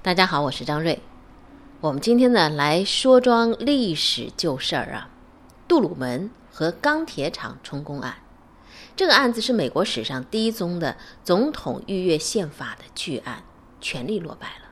[0.00, 1.02] 大家好，我是张瑞。
[1.80, 5.10] 我们今天呢来说桩历史旧事儿啊，
[5.66, 8.18] 杜鲁门和钢铁厂充公案。
[8.94, 13.42] 这个案子是美国史上第一宗的总统逾越宪法的巨案，
[13.80, 14.70] 权力落败了。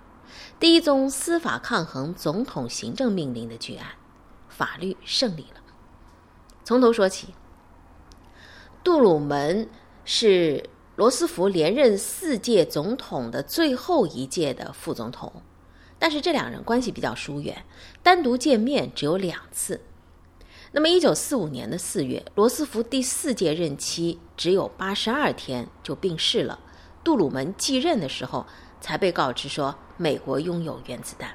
[0.60, 3.88] 第一宗司法抗衡总统行政命令的巨案，
[4.48, 5.60] 法律胜利了。
[6.62, 7.34] 从头说起，
[8.84, 9.68] 杜鲁门
[10.04, 10.70] 是。
[10.96, 15.30] 罗斯福连任四届总统的最后一届的副总统，
[15.98, 17.64] 但是这两人关系比较疏远，
[18.02, 19.82] 单独见面只有两次。
[20.72, 26.58] 那么，一九四五年的四月，罗斯福第四届任期只有八十二天就病逝了。
[27.04, 28.46] 杜鲁门继任的时候，
[28.80, 31.34] 才被告知说美国拥有原子弹。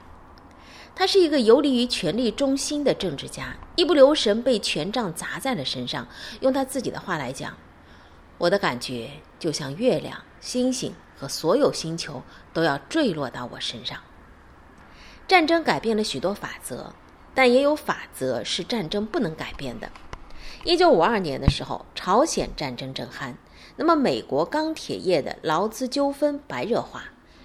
[0.96, 6.08] 他是一个游离于权力中心的政治家，一不留神被权杖砸在了身上。
[6.40, 7.56] 用他自己的话来讲。
[8.42, 14.00] 我的感觉就像月亮、星星和所有星球都要坠落到我身上。
[15.28, 16.94] 战争改变了许多法则，
[17.36, 19.92] 但也有法则是战争不能改变的。
[20.64, 23.36] 一九五二年的时候，朝鲜战争正酣，
[23.76, 27.04] 那么美国钢铁业的劳资纠纷白热化，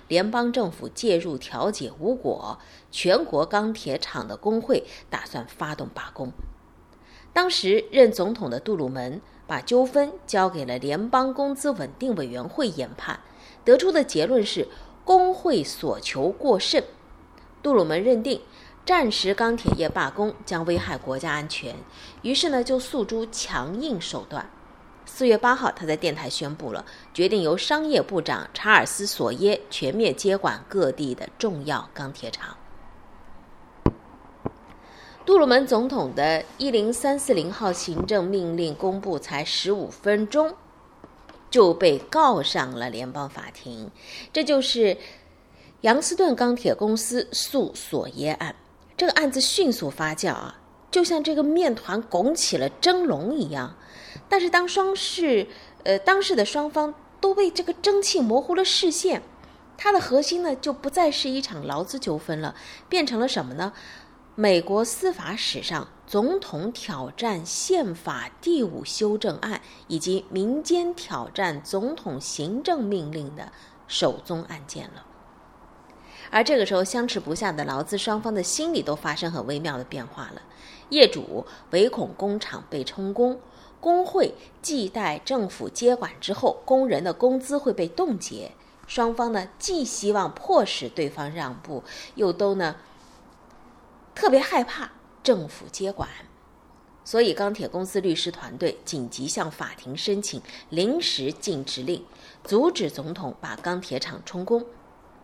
[0.08, 2.58] 联邦政府介入调解无果，
[2.90, 6.32] 全国钢铁厂的工会打算发动罢工。
[7.34, 9.20] 当时任总统的杜鲁门。
[9.46, 13.20] 把纠纷交给了联邦工资稳定委员会研判，
[13.64, 14.68] 得出的结论是
[15.04, 16.82] 工会所求过甚。
[17.62, 18.40] 杜鲁门认定
[18.84, 21.74] 战时钢铁业罢工将危害国家安全，
[22.22, 24.48] 于是呢就诉诸强硬手段。
[25.04, 32.56] 四月八号，他在电台宣布了决定由商业部长查尔斯·索耶全面接管各地的重要钢铁厂。
[35.26, 40.54] 杜鲁门总统的一零三四零号行政命令公布才十五分钟，
[41.50, 43.90] 就被告上了联邦法庭。
[44.32, 44.96] 这就是
[45.80, 48.54] 杨斯顿钢铁公司诉索耶案。
[48.96, 50.60] 这个案子迅速发酵啊，
[50.92, 53.76] 就像这个面团拱起了蒸笼一样。
[54.28, 55.48] 但是当双事
[55.82, 59.22] 呃当事的双方都被这个蒸汽模糊了视线，
[59.76, 62.54] 它的核心呢就不再是一场劳资纠纷了，
[62.88, 63.72] 变成了什么呢？
[64.38, 73.50] 美国司法史上总统挑战宪法第五修正案以及民间挑战总统行政命令的
[73.88, 75.06] 首宗案件了。
[76.30, 80.42] 而这个时候，相持不下的劳资双方的心理都发生很微妙的变化了。
[80.90, 83.40] 业主唯恐工厂被充公，
[83.80, 88.52] 工会既待政府接管之后工人的工资会被冻结。
[88.86, 91.82] 双方呢，既希望迫使对方让步，
[92.16, 92.76] 又都呢。
[94.16, 94.90] 特别害怕
[95.22, 96.08] 政府接管，
[97.04, 100.40] 所以钢铁公司律师团队紧急向法庭申请
[100.70, 102.02] 临时禁止令，
[102.42, 104.64] 阻止总统把钢铁厂充公。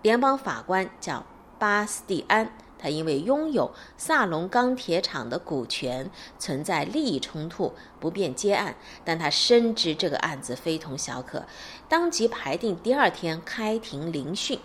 [0.02, 1.24] 联邦法官叫
[1.58, 8.76] 巴斯蒂安，他因为拥有萨隆钢铁厂的股权，存在利益冲突，不便接案。
[9.06, 11.46] 但他深知这个案子非同小可，
[11.88, 14.60] 当即排定第二天开庭聆讯。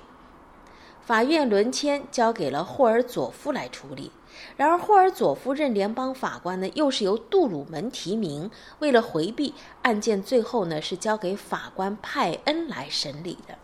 [1.01, 4.11] 法院轮签交给了霍尔佐夫来处理，
[4.55, 8.49] 然而霍尔佐夫任联邦法官呢，又是由杜鲁门提名。
[8.79, 9.53] 为了回避
[9.83, 13.57] 案件，最后呢是交给法官派恩来审理的。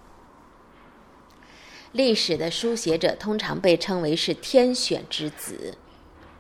[1.92, 5.78] 历史的书写者通常被称为是天选之子，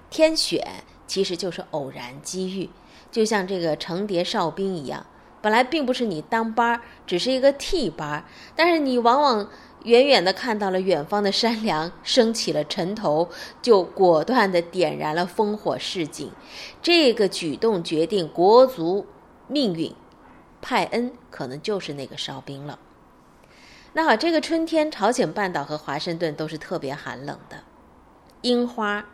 [0.10, 2.70] 天选其实就是偶然机遇，
[3.12, 5.06] 就像这个程蝶哨兵一样，
[5.42, 9.50] 本来并不是你当班儿，只是一个替班儿，但是你往往。
[9.84, 13.30] 远远的看到了远方的山梁升起了尘头，
[13.62, 16.32] 就果断的点燃了烽火示警。
[16.82, 19.06] 这个举动决定国足
[19.48, 19.94] 命运，
[20.62, 22.80] 派恩可能就是那个哨兵了。
[23.92, 27.64] 那好，这个春天，朝鲜半岛和华盛顿都是特别寒冷的，
[28.42, 29.06] 樱花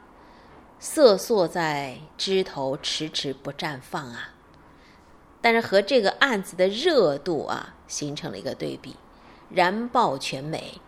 [0.79, 4.35] 瑟缩在枝头，迟迟不绽放啊。
[5.41, 8.95] 但是和这个案子的热度啊，形成了一个对比。
[9.49, 10.79] 燃爆全美，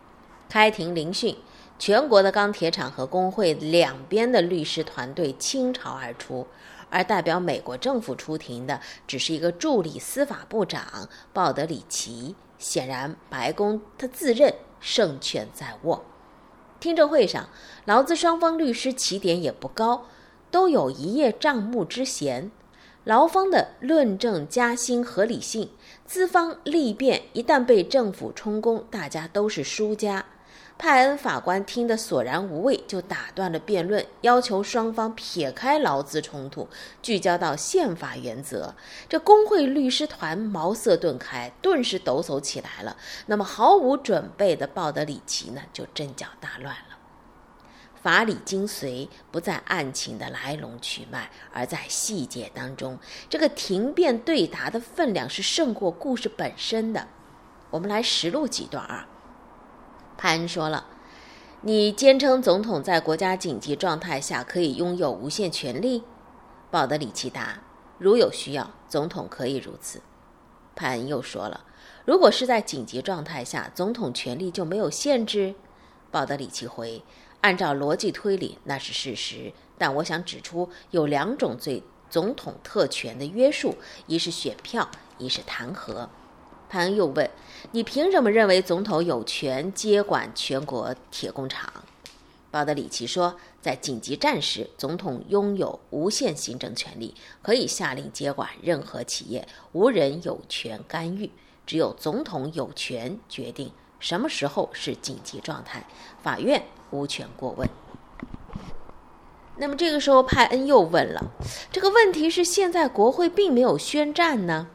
[0.48, 1.36] 开庭聆讯，
[1.78, 6.46] 全国的钢铁厂和工会两边的律师团队倾巢而出，
[6.88, 12.36] 而代表美国政府出庭的只是一个助理司法部长鲍德里奇。
[12.58, 16.04] 显然，白宫他自认胜券在握。
[16.78, 17.48] 听证会上，
[17.86, 20.06] 劳资双方律师起点也不高，
[20.52, 22.52] 都有一叶障目之嫌。
[23.04, 25.70] 劳方的论证加薪合理性，
[26.06, 30.24] 资方立辩，一旦被政府充公，大家都是输家。
[30.78, 36.68] 派恩法官听得索然无味，就打断了辩论，要求双方撇开劳资冲突，
[37.02, 38.74] 聚焦到宪法原则。
[39.08, 42.96] 这工会律师团茅塞顿开，顿时抖擞起来了。
[43.26, 46.98] 那么毫无准备的鲍德里奇呢，就阵脚大乱了。
[48.02, 52.98] 法理精髓不在案情的来龙去脉，而在细节当中。
[53.30, 57.06] 这个庭辩对答的分量是胜过故事本身的。
[57.70, 59.08] 我们来实录几段啊。
[60.18, 60.86] 潘恩说了
[61.62, 66.02] ：“你坚称总统在国家紧急状态下可以拥有无限权力。”
[66.70, 67.62] 鲍德里奇答
[67.98, 70.00] ：“如有需要，总统可以如此。”
[70.74, 71.64] 潘恩又说了
[72.04, 75.54] ：“如果是在紧急状态下，总统权力就没有限制。”
[76.10, 77.02] 鲍德里奇回
[77.42, 79.52] ：“按照逻辑推理，那是事实。
[79.76, 86.08] 但我想指出，有两种对总统特权的约束：一是选票，一是弹劾。”
[86.70, 87.30] 潘恩又问
[87.72, 91.70] ：“你凭什么认为总统有权接管全国铁工厂？”
[92.50, 101.30] 鲍德里奇说：“在紧急战时，总统拥有无限行政权力，可以下令接管任何企业，无人有权干预。
[101.66, 105.86] 只有总统有权决定什么时候是紧急状态，
[106.22, 106.62] 法院
[106.92, 107.68] 无权过问。”
[109.58, 111.32] 那么这个时候，派恩又问了
[111.72, 114.68] ：“这个问题是现在国会并没有宣战呢？”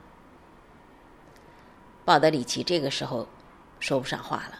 [2.05, 3.27] 鲍德里奇这个时候
[3.79, 4.59] 说不上话了。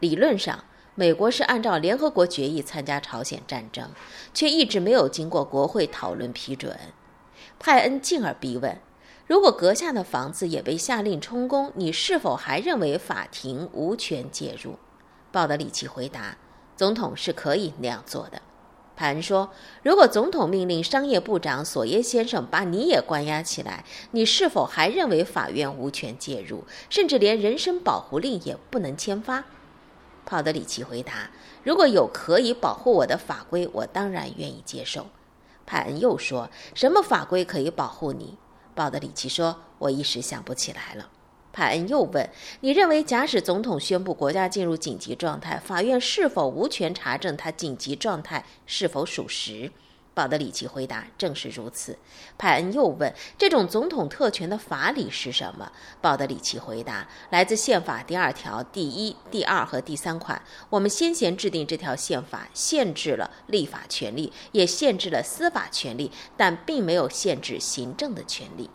[0.00, 0.64] 理论上，
[0.94, 3.90] 美国是按照联合国决议参加朝鲜战争，
[4.32, 6.78] 却一直没有经过国会讨论批准。
[7.58, 8.80] 派恩进而逼问：
[9.26, 14.78] 如果阁下的房子也被下令充公，你是否还认为法庭无权介入？
[15.30, 16.38] 鲍德里奇回答：
[16.78, 18.40] 总统是可以那样做的。
[18.94, 19.50] 派恩说
[19.82, 29.44] ：“如果总统命令商业部长索耶先生把你也关押起来，你是否还认为法院无权介入，甚至连人身保护令也不能签发？”
[30.24, 31.30] 鲍德里奇回答
[31.64, 35.06] ：“如果有可以保护我的法规，我当然愿意接受。”
[35.66, 38.38] 派恩又说：“什么法规可以保护你？”
[38.76, 41.08] 鲍德里奇说：“我一时想不起来了。”
[41.58, 42.30] 派恩又问
[42.62, 49.72] ：“你认为，假使总统宣布国家进入紧急状态，法院是否无权查证他紧急状态是否属实？”
[50.14, 51.98] 鲍德里奇回答：“正是如此。”
[52.38, 60.40] 派恩又问：“这种总统特权的法理是什么？”鲍德里奇回答：“来自宪法第二条第一、第二和第三款。
[60.70, 68.70] 我们先前制定这条宪法，限制了立法权利，也限制了司法权利，但并没有限制行政的权利。”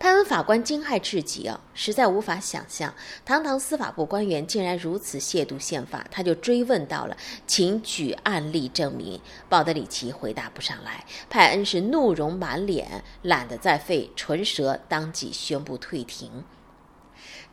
[0.00, 6.06] 派恩法官惊骇至极啊，实在无法想象，堂堂司法部官员竟然如此亵渎宪法。
[6.10, 7.14] 他就追问到了，
[7.46, 9.20] 请举案例证明。
[9.50, 16.30] 鲍德里奇回答不上来，派恩是怒容满脸，懒得再费唇舌，当即宣布退庭。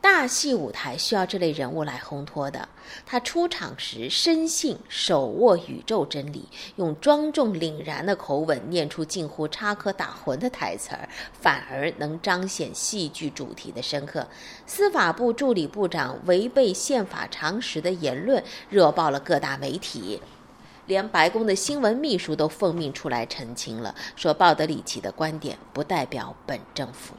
[0.09, 2.69] 大戏舞台需要这类人物来烘托的。
[3.06, 14.25] 他出场时深信手握宇宙真理，用庄重凛然的口吻念出近乎插科打诨的台词儿，反而能彰显戏剧主题的深刻。
[14.65, 20.21] 司法部助理部长违背宪法常识的言论热爆了各大媒体，
[20.86, 27.13] 连白宫的新闻秘书都奉命出来澄清了，说鲍德里奇的观点不代表本政府。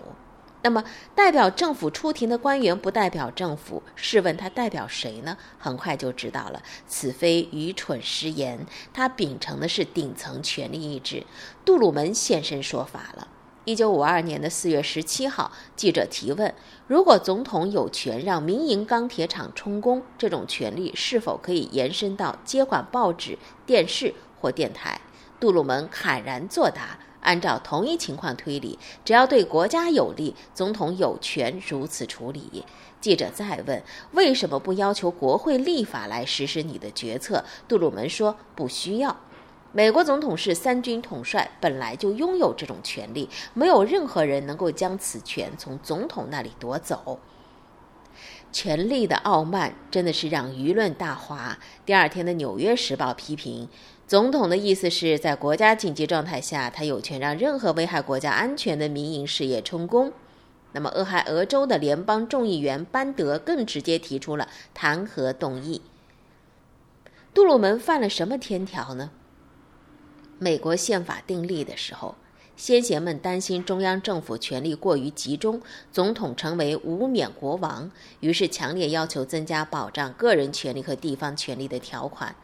[0.61, 0.83] 那么，
[1.15, 5.37] 代表政府出庭的官员不代表政府，试问他代表谁呢？
[5.57, 11.25] 很快就知道了，此非愚蠢失言，他秉承的是顶层权力意志。
[11.65, 13.29] 杜鲁门现身说法了。
[13.65, 16.53] 一九五二年的四月十七号，记者提问：
[16.87, 25.01] 如果总统有权让民营钢铁厂充公，这种权利是否可以延伸到接管报纸、电视或电台？
[25.39, 26.99] 杜鲁门坦然作答。
[27.21, 32.65] 按照同一情况推理，只要对国家有利，总统有权如此处理。
[33.01, 33.83] 记者再问：
[34.13, 37.45] 为什么不要求国会立法来实施你的决策？
[37.67, 39.17] 杜鲁门说：不需要。
[39.71, 47.21] 美国总统是三军统帅，本来就拥有这种权利，没有任何人能够将此权从总统那里夺走。
[48.51, 51.59] 权力的傲慢真的是让舆论大哗。
[51.85, 53.69] 第二天的《纽约时报》批评。
[54.09, 60.11] 总统的意思是在国家紧急状态下，他有权让任何危害国家安全的民营事业充公。
[60.73, 65.83] 那么，俄亥俄州的联邦众议员班德更直接提出了弹劾动议。
[67.35, 69.11] 杜鲁门犯了什么天条呢？
[70.39, 72.15] 美国宪法订立的时候，
[72.57, 75.61] 先贤们担心中央政府权力过于集中，
[75.93, 82.35] 总统成为无冕国王，于是强烈要求增加保障个人权利和地方权利的条款。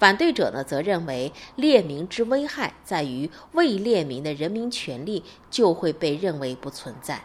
[0.00, 7.22] 反对者呢，则认为列明之危害在于未列明的人民权利就会被认为不存在。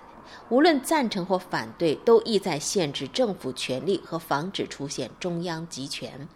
[0.49, 6.27] 无论赞成或反对，都意在限制政府权力和防止出现中央集权。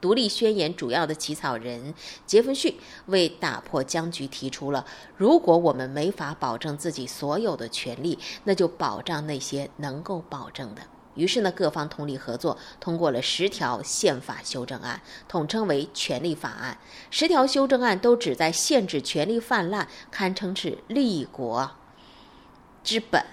[0.00, 1.92] 独立宣言主要的起草人
[2.24, 2.74] 杰弗逊
[3.06, 10.80] 为打破僵局提出了：如果我们没法保证自己所有的权利，那就保障那些能够保证的。
[11.14, 16.78] 于是呢，各方通力合作，通过了十条宪法修正案，统称为《权利法案》。
[17.10, 21.70] 十条修正案都旨在限制权力泛滥，堪称是立国
[22.82, 23.24] 之本。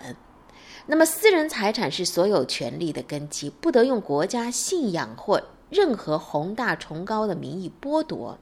[0.88, 5.42] 那么，私人财产是所有权利的根基，不得用国家信仰或。
[5.70, 8.40] 任何宏大崇高的名义剥夺。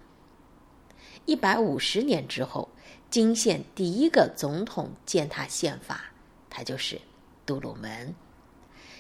[1.26, 2.70] 一百五十年之后，
[3.10, 6.06] 金县第一个总统践踏宪法，
[6.50, 7.02] 他就是
[7.46, 8.16] 杜鲁门。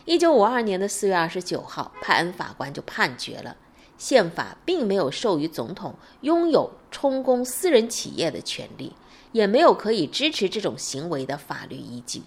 [0.07, 3.57] 一九五二年的四月二十九号，派恩法官就判决了，
[3.97, 8.93] 宪法并没有授予总统拥有充公私人企业的权利，
[9.33, 12.21] 也没有可以支持这种行为的法律依据。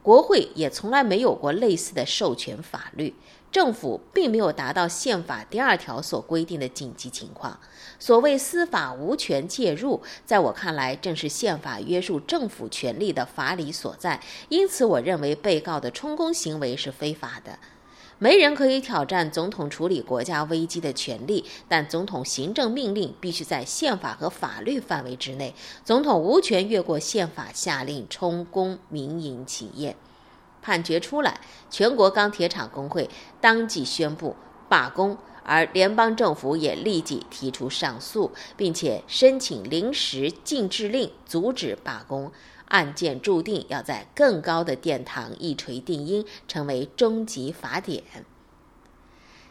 [0.00, 3.12] 国会也从来没有过类似的授权法律。
[3.54, 7.56] 政府并没有达到宪法第二条所规定的紧急情况。
[8.00, 14.20] 所谓司法无权介入，在我看来，正是宪法约束政府权力的法理所在。
[14.48, 17.56] 因此，我认为被告的充公行为是非法的。
[18.18, 25.54] 没人可以挑战总统处理国家危机的权利，但总统行政命令必须在宪法和法律范围之内。
[25.84, 29.94] 总统无权越过宪法下令充公民营企业。
[30.64, 34.34] 判决出来，全国钢铁厂工会当即宣布
[34.66, 42.32] 罢工，而联邦政府也立即提出上诉，并且申请临时禁制令，阻止罢工。
[42.68, 48.02] 案件注定要在更高的殿堂一锤定音，成为终极法典。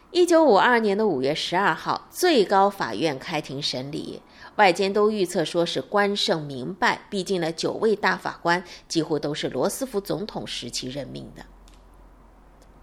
[0.10, 4.22] 一九五二年的五月十二号，最高法院开庭审理。
[4.55, 11.43] 外间都预测说是关胜明败，毕竟呢，九位大法官几乎都是罗斯福总统时期任命的。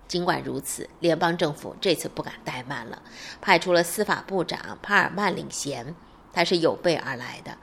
[0.08, 3.00] 尽管如此，联邦政府这次不敢怠慢了，
[3.40, 5.94] 派出了司法部长帕尔曼领衔，
[6.32, 7.56] 他是有备而来的。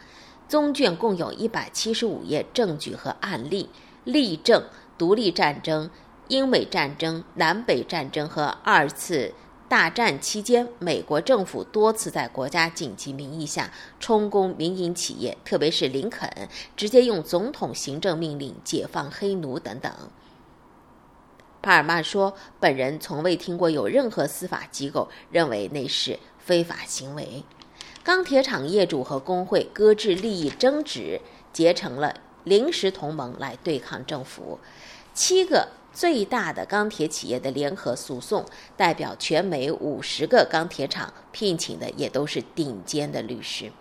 [0.47, 3.69] 宗卷共有一百七十五页证据和案例，
[4.05, 4.63] 例证
[4.97, 5.89] 独立战争、
[6.29, 9.33] 英美战争、南北战争和二次。
[9.69, 13.69] 大战期间，美国政府多次在国家紧急名义下
[14.00, 16.47] 充公民营企业，特别是林肯
[16.77, 19.91] 直接用总统行政命令解放黑奴等等。
[21.62, 27.43] 帕尔曼说：“本人从未听过有任何司法机构认为那是非法行为。”
[28.05, 31.19] 钢铁厂业主和工会搁置利益争执，
[31.51, 34.59] 结成了临时同盟来对抗政府。
[35.13, 35.67] 七个。
[35.97, 43.71] 最大的钢铁企业的联合诉讼，代表全美五十个钢铁厂，聘请的也都是顶尖的律师。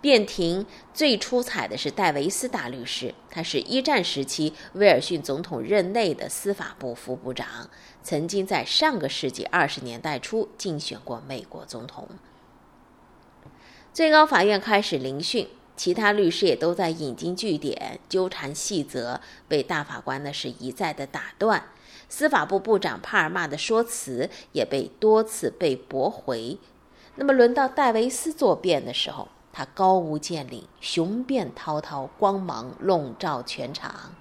[0.00, 7.68] 辩庭最出彩的是戴维斯大律师，他是一战时期威尔逊总统任内的司法部副部长，
[8.02, 12.08] 曾经在上个世纪二十年代初竞选过美国总统。
[13.92, 15.46] 最高法院开始聆讯。
[15.82, 21.60] 其他律师也都在引经据典、纠缠细则，被大法官呢是一再的打断。
[22.08, 26.56] 司法部部长帕尔玛的说辞也被多次被驳回。
[27.16, 34.14] 那么轮到戴维斯作辩的时候，他高屋建瓴，雄辩滔滔，光芒笼罩全场。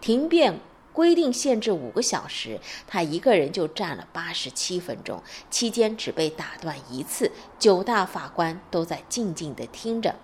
[0.00, 0.58] 庭辩。
[0.94, 5.20] 规定限制五个小时，他一个人就站了八十七分钟，
[5.50, 7.32] 期间只被打断一次。
[7.58, 10.14] 九大法官都在静静地听着。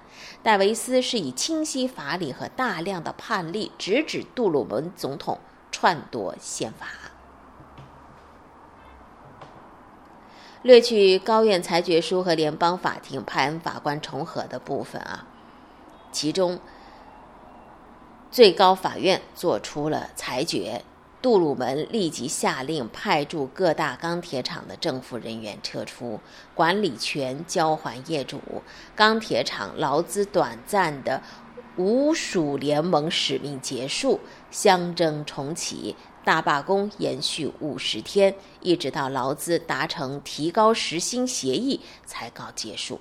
[0.45, 5.41] 戴维斯是以清晰法理和大量的判例，直指杜鲁门总统
[5.73, 6.87] 篡夺宪法。
[10.63, 15.27] 略去高院裁决书和联邦法庭派恩法官重合的部分啊，
[16.13, 16.61] 其中。
[18.31, 20.85] 最高法院作出了裁决，
[21.21, 26.21] 杜鲁门立即下令派驻各大钢铁厂的政府人员撤出，
[26.55, 28.41] 管理权交还业主，
[28.95, 31.21] 钢铁厂劳资短暂的
[31.77, 34.21] 无属联盟使命结束，
[34.53, 43.01] 相争重启，大罢工延续五十天，一直到劳资达成提高时薪协议才告结束。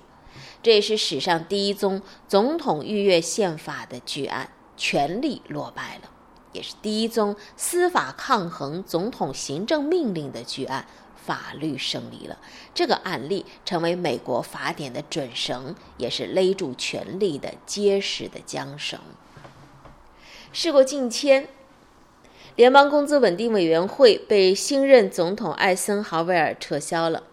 [0.60, 4.50] 这也是史上第一宗总统逾越宪法的巨案。
[4.80, 6.08] 权力落败了，
[6.52, 12.38] 也是第一宗司法抗衡总统行政命令的巨案，法律胜利了。
[12.72, 18.98] 这个案例成为美国法典的准绳，也是勒住权力的结实的缰绳。
[20.50, 21.48] 事过境迁，
[22.56, 27.24] 联邦工资稳定委员会被新任总统艾森豪威尔撤销了。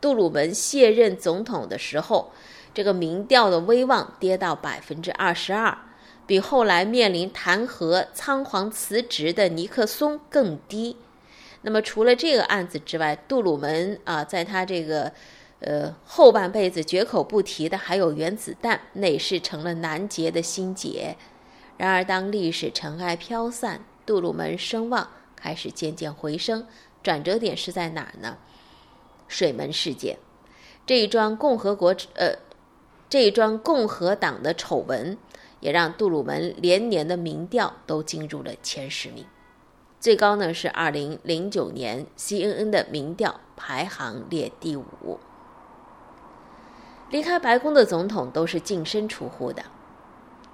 [0.00, 2.32] 杜鲁门卸任总统的时候，
[2.74, 5.78] 这个民调的威望跌到百分之二十二。
[6.26, 10.96] 比后来面临弹劾、仓皇辞职的尼克松更低。
[11.62, 15.12] 那么，除了这个案子之外，杜鲁门啊，在他这个
[15.60, 21.16] 呃后半辈子绝口不提的还有原子弹，那也是成了难解的心结。
[21.76, 26.66] 然而，当历史尘埃飘散，杜鲁门声望开始渐渐回升。
[27.02, 28.38] 转折点是在哪儿呢？
[29.28, 30.18] 水门事件，
[30.86, 32.36] 这一桩共和国呃，
[33.10, 35.18] 这一桩共和党的丑闻，
[35.60, 39.24] 也让杜鲁门连年的民调都进入了前十名。
[39.98, 45.18] 最高呢是二零零九年 CNN 的民调排行列第五。
[47.08, 49.64] 离开白宫的总统都是净身出户的，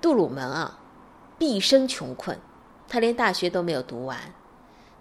[0.00, 0.78] 杜鲁门啊，
[1.38, 2.38] 毕生穷困，
[2.88, 4.34] 他连大学都没有读完。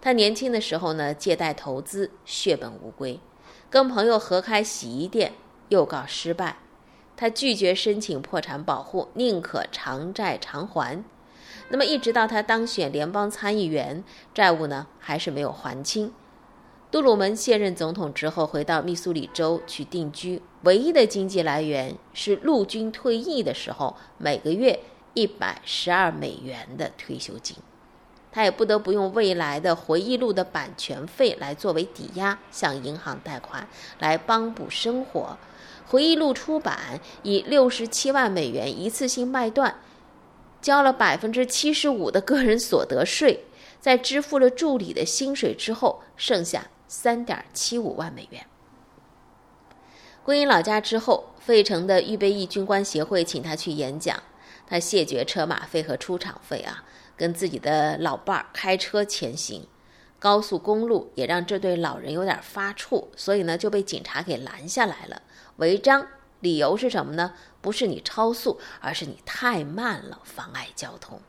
[0.01, 3.19] 他年轻的时候呢，借贷投资血本无归，
[3.69, 5.33] 跟朋友合开洗衣店
[5.69, 6.57] 又告失败，
[7.21, 11.03] 他拒绝申请破产保护，宁可偿债偿还。
[11.69, 16.11] 那么一直到他当选联邦参议员，债务呢还是没有还清。
[16.89, 24.79] 杜鲁门卸任总统之后，回到密苏里州去定居，唯一的经济来源是陆军退役的时候每个月
[25.13, 27.55] 一百十二美元的退休金。
[28.31, 33.67] 他也不得不用未来的回忆录的版权费来作为抵押向银行贷款，
[33.99, 35.37] 来帮补生活。
[35.91, 39.75] 回忆录出版以六十七万美元一次性卖断，
[40.61, 43.43] 交了百分之七十五的个人所得税，
[43.81, 46.67] 在支付了助理的薪水之后，剩下。
[46.87, 48.45] 三点七五万美元。
[50.23, 54.21] 归隐老家之后，费城的预备役军官协会请他去演讲，
[54.67, 56.83] 他谢绝车马费和出场费啊，
[57.15, 59.65] 跟自己的老伴儿开车前行。
[60.19, 65.21] 高速公路也让这对老人有点发怵，所以呢就被警察给拦下来了，
[65.61, 66.07] 违章。
[66.39, 67.33] 理由是什么呢？
[67.61, 71.21] 不是你超速，而是你太慢了，妨碍交通。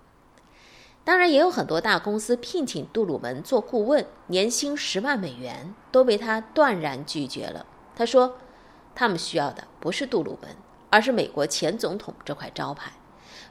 [1.05, 7.67] 当然，也有很多大公司聘请杜鲁门做顾问，年薪十万美元，都被他断然拒绝了。
[7.95, 8.39] 他说
[8.97, 10.57] ：“他们需要的不是杜鲁门，
[10.89, 12.91] 而是美国前总统这块招牌。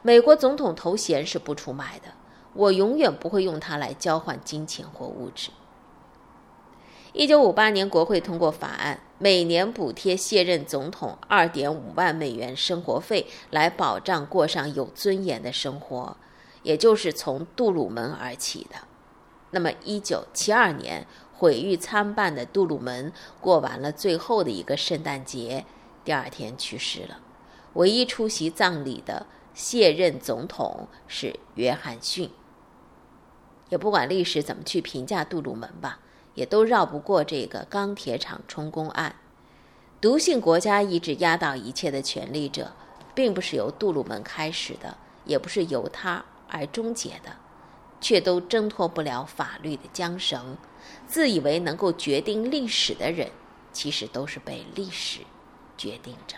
[0.02, 2.08] 美国总统头衔是不出卖的，
[2.56, 5.52] 我永远不会用它来交换金钱或物质。”
[7.14, 16.16] 一九五八年，国会通过法案，每年补贴卸任总统二点五万美元生活费，来保障过上有尊严的生活。
[16.64, 18.78] 也就是从杜鲁门而起的。
[19.50, 25.66] 那么，一九七二年毁誉参半的杜鲁门过完了最后的一个圣诞节，
[26.06, 27.20] 第二天去世了。
[27.74, 32.30] 唯一出席葬礼的卸任总统是约翰逊。
[33.68, 36.00] 也不管历史怎么去评价杜鲁门吧，
[36.34, 39.16] 也都绕不过这个钢铁厂充公案。
[40.00, 42.72] 毒性国家意志压倒一切的权力者，
[43.14, 46.26] 并不是由杜鲁门开始的，也不是由他。
[46.54, 47.38] 而终结的，
[48.02, 50.58] 却都挣脱不了法律的缰绳。
[51.08, 53.32] 自以为能够决定历史的人，
[53.72, 55.22] 其实都是被历史
[55.78, 56.36] 决定着。